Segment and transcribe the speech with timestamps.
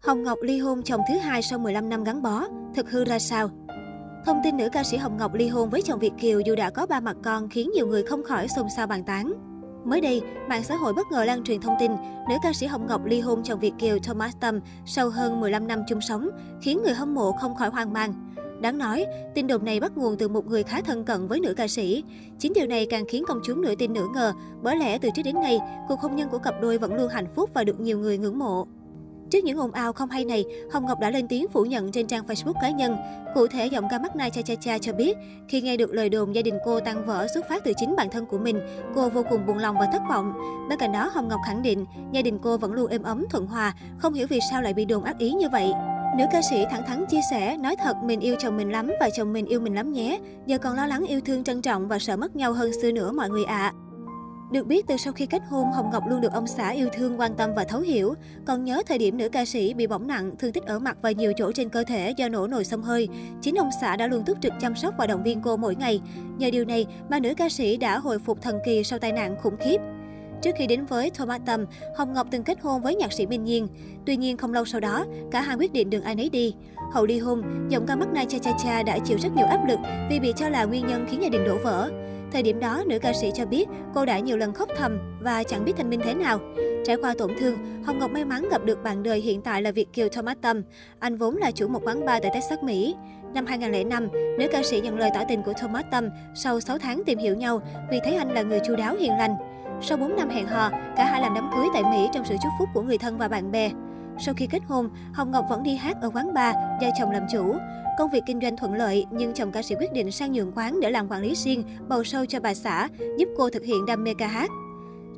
[0.00, 3.18] Hồng Ngọc ly hôn chồng thứ hai sau 15 năm gắn bó, thực hư ra
[3.18, 3.50] sao?
[4.26, 6.70] Thông tin nữ ca sĩ Hồng Ngọc ly hôn với chồng Việt Kiều dù đã
[6.70, 9.32] có ba mặt con khiến nhiều người không khỏi xôn xao bàn tán.
[9.84, 11.90] Mới đây, mạng xã hội bất ngờ lan truyền thông tin
[12.28, 15.66] nữ ca sĩ Hồng Ngọc ly hôn chồng Việt Kiều Thomas Tâm sau hơn 15
[15.66, 16.28] năm chung sống,
[16.62, 18.34] khiến người hâm mộ không khỏi hoang mang.
[18.60, 21.54] Đáng nói, tin đồn này bắt nguồn từ một người khá thân cận với nữ
[21.56, 22.04] ca sĩ.
[22.38, 24.32] Chính điều này càng khiến công chúng nửa tin nửa ngờ,
[24.62, 27.28] bởi lẽ từ trước đến nay, cuộc hôn nhân của cặp đôi vẫn luôn hạnh
[27.34, 28.66] phúc và được nhiều người ngưỡng mộ.
[29.30, 32.06] Trước những ồn ào không hay này, Hồng Ngọc đã lên tiếng phủ nhận trên
[32.06, 32.96] trang Facebook cá nhân.
[33.34, 35.16] Cụ thể, giọng ca mắt Nai Cha Cha Cha cho biết,
[35.48, 38.10] khi nghe được lời đồn gia đình cô tăng vỡ xuất phát từ chính bản
[38.10, 38.60] thân của mình,
[38.94, 40.32] cô vô cùng buồn lòng và thất vọng.
[40.68, 43.46] Bên cạnh đó, Hồng Ngọc khẳng định, gia đình cô vẫn luôn êm ấm, thuận
[43.46, 45.72] hòa, không hiểu vì sao lại bị đồn ác ý như vậy.
[46.18, 49.10] Nữ ca sĩ thẳng thắn chia sẻ, nói thật mình yêu chồng mình lắm và
[49.10, 50.20] chồng mình yêu mình lắm nhé.
[50.46, 53.12] Giờ còn lo lắng yêu thương trân trọng và sợ mất nhau hơn xưa nữa
[53.12, 53.72] mọi người ạ.
[53.74, 53.89] À.
[54.52, 57.20] Được biết, từ sau khi kết hôn, Hồng Ngọc luôn được ông xã yêu thương,
[57.20, 58.14] quan tâm và thấu hiểu.
[58.46, 61.10] Còn nhớ thời điểm nữ ca sĩ bị bỏng nặng, thương tích ở mặt và
[61.10, 63.08] nhiều chỗ trên cơ thể do nổ nồi xông hơi.
[63.40, 66.00] Chính ông xã đã luôn túc trực chăm sóc và động viên cô mỗi ngày.
[66.38, 69.36] Nhờ điều này mà nữ ca sĩ đã hồi phục thần kỳ sau tai nạn
[69.42, 69.78] khủng khiếp.
[70.42, 71.64] Trước khi đến với Thomas Tâm,
[71.96, 73.68] Hồng Ngọc từng kết hôn với nhạc sĩ Minh Nhiên.
[74.06, 76.54] Tuy nhiên không lâu sau đó, cả hai quyết định đường ai nấy đi.
[76.92, 79.68] Hậu ly hôn, giọng ca mắt Nai Cha Cha Cha đã chịu rất nhiều áp
[79.68, 79.78] lực
[80.10, 81.90] vì bị cho là nguyên nhân khiến gia đình đổ vỡ.
[82.32, 85.42] Thời điểm đó, nữ ca sĩ cho biết cô đã nhiều lần khóc thầm và
[85.42, 86.38] chẳng biết thanh minh thế nào.
[86.84, 89.70] Trải qua tổn thương, Hồng Ngọc may mắn gặp được bạn đời hiện tại là
[89.70, 90.62] Việt Kiều Thomas Tâm.
[90.98, 92.94] Anh vốn là chủ một quán bar tại Texas, Mỹ.
[93.34, 97.02] Năm 2005, nữ ca sĩ nhận lời tỏ tình của Thomas Tâm sau 6 tháng
[97.06, 99.36] tìm hiểu nhau vì thấy anh là người chu đáo hiền lành.
[99.82, 102.52] Sau 4 năm hẹn hò, cả hai làm đám cưới tại Mỹ trong sự chúc
[102.58, 103.70] phúc của người thân và bạn bè.
[104.18, 107.22] Sau khi kết hôn, Hồng Ngọc vẫn đi hát ở quán bar do chồng làm
[107.32, 107.54] chủ.
[108.00, 110.80] Công việc kinh doanh thuận lợi, nhưng chồng ca sĩ quyết định sang nhượng quán
[110.80, 114.04] để làm quản lý riêng, bầu sâu cho bà xã, giúp cô thực hiện đam
[114.04, 114.50] mê ca hát.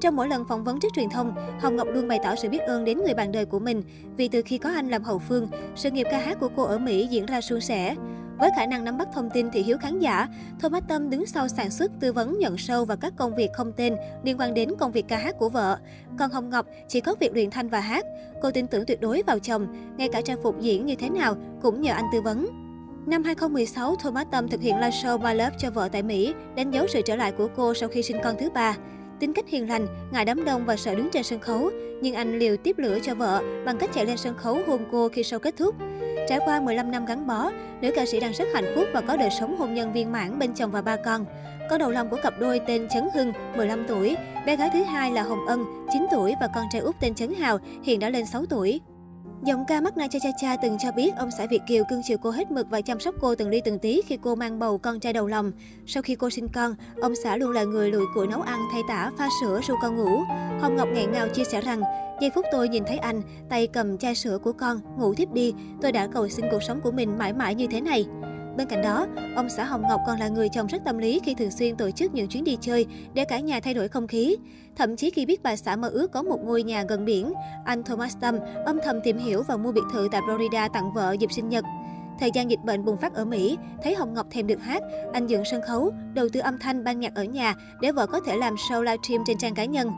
[0.00, 2.58] Trong mỗi lần phỏng vấn trước truyền thông, Hồng Ngọc luôn bày tỏ sự biết
[2.58, 3.82] ơn đến người bạn đời của mình
[4.16, 6.78] vì từ khi có anh làm hậu phương, sự nghiệp ca hát của cô ở
[6.78, 7.94] Mỹ diễn ra suôn sẻ.
[8.38, 10.28] Với khả năng nắm bắt thông tin thị hiếu khán giả,
[10.60, 13.72] Thomas Tâm đứng sau sản xuất, tư vấn, nhận sâu và các công việc không
[13.72, 15.78] tên liên quan đến công việc ca hát của vợ.
[16.18, 18.04] Còn Hồng Ngọc chỉ có việc luyện thanh và hát.
[18.42, 19.66] Cô tin tưởng tuyệt đối vào chồng,
[19.96, 22.69] ngay cả trang phục diễn như thế nào cũng nhờ anh tư vấn.
[23.10, 26.70] Năm 2016, Thomas Tâm thực hiện live show My Love cho vợ tại Mỹ, đánh
[26.70, 28.76] dấu sự trở lại của cô sau khi sinh con thứ ba.
[29.20, 31.70] Tính cách hiền lành, ngại đám đông và sợ đứng trên sân khấu,
[32.02, 35.08] nhưng anh liều tiếp lửa cho vợ bằng cách chạy lên sân khấu hôn cô
[35.08, 35.74] khi show kết thúc.
[36.28, 37.50] Trải qua 15 năm gắn bó,
[37.80, 40.38] nữ ca sĩ đang rất hạnh phúc và có đời sống hôn nhân viên mãn
[40.38, 41.24] bên chồng và ba con.
[41.70, 44.16] Con đầu lòng của cặp đôi tên Trấn Hưng, 15 tuổi,
[44.46, 47.34] bé gái thứ hai là Hồng Ân, 9 tuổi và con trai út tên Trấn
[47.34, 48.80] Hào, hiện đã lên 6 tuổi.
[49.44, 52.00] Giọng ca mắt na cha cha cha từng cho biết ông xã Việt Kiều cưng
[52.04, 54.58] chiều cô hết mực và chăm sóc cô từng ly từng tí khi cô mang
[54.58, 55.52] bầu con trai đầu lòng.
[55.86, 58.82] Sau khi cô sinh con, ông xã luôn là người lùi củi nấu ăn, thay
[58.88, 60.22] tả, pha sữa, ru con ngủ.
[60.60, 61.80] Hồng Ngọc nghẹn ngào chia sẻ rằng,
[62.20, 65.54] giây phút tôi nhìn thấy anh, tay cầm chai sữa của con, ngủ thiếp đi,
[65.82, 68.06] tôi đã cầu xin cuộc sống của mình mãi mãi như thế này.
[68.60, 69.06] Bên cạnh đó,
[69.36, 71.90] ông xã Hồng Ngọc còn là người chồng rất tâm lý khi thường xuyên tổ
[71.90, 74.36] chức những chuyến đi chơi để cả nhà thay đổi không khí.
[74.76, 77.32] Thậm chí khi biết bà xã mơ ước có một ngôi nhà gần biển,
[77.64, 81.16] anh Thomas Tâm âm thầm tìm hiểu và mua biệt thự tại Florida tặng vợ
[81.20, 81.64] dịp sinh nhật.
[82.20, 84.82] Thời gian dịch bệnh bùng phát ở Mỹ, thấy Hồng Ngọc thèm được hát,
[85.12, 88.20] anh dựng sân khấu, đầu tư âm thanh ban nhạc ở nhà để vợ có
[88.20, 89.90] thể làm show livestream trên trang cá nhân.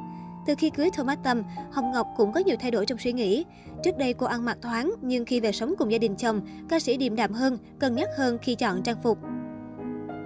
[0.47, 1.43] Từ khi cưới Thomas Tâm,
[1.73, 3.45] Hồng Ngọc cũng có nhiều thay đổi trong suy nghĩ.
[3.85, 6.79] Trước đây cô ăn mặc thoáng, nhưng khi về sống cùng gia đình chồng, ca
[6.81, 9.19] sĩ điềm đạm hơn, cân nhắc hơn khi chọn trang phục.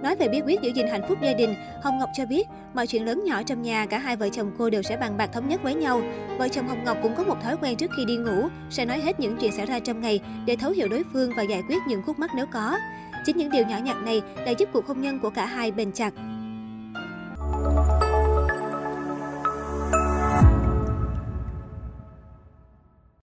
[0.03, 2.87] Nói về bí quyết giữ gìn hạnh phúc gia đình, Hồng Ngọc cho biết, mọi
[2.87, 5.49] chuyện lớn nhỏ trong nhà, cả hai vợ chồng cô đều sẽ bàn bạc thống
[5.49, 6.01] nhất với nhau.
[6.39, 8.99] Vợ chồng Hồng Ngọc cũng có một thói quen trước khi đi ngủ, sẽ nói
[8.99, 11.77] hết những chuyện xảy ra trong ngày để thấu hiểu đối phương và giải quyết
[11.87, 12.77] những khúc mắc nếu có.
[13.25, 15.91] Chính những điều nhỏ nhặt này đã giúp cuộc hôn nhân của cả hai bền
[15.91, 16.13] chặt.